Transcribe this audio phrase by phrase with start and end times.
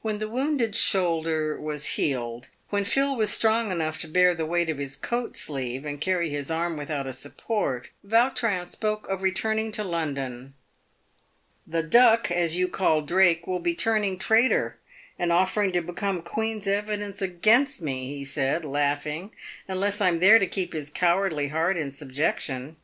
[0.00, 4.70] "When the wounded shoulder was healed, when Phil was strong enough to bear the weight
[4.70, 9.20] of his coat sleeve, and carry his arm with out a support, Yautrin spoke of
[9.22, 10.54] returning to London."
[11.76, 14.78] The Duck, as you call Drake, will be turning traitor,
[15.18, 19.30] and offering to become Queen's evidence against me," he said, laughing,"
[19.68, 22.76] unless I'm there to keep his cowardly heart in subjection."